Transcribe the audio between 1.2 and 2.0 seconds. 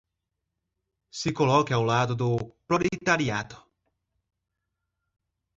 coloque ao